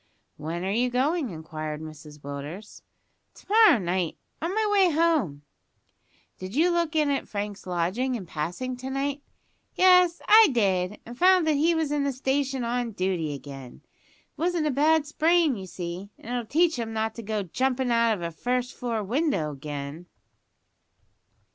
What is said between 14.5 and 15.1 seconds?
a bad